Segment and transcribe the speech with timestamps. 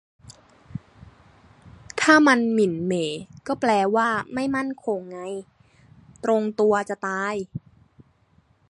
[2.01, 3.07] ถ้ามัน หมิ่นเหม่
[3.47, 5.19] ก็แปลว่า ไม่มั่นคง ไง
[6.23, 7.35] ตรงตัวจะตาย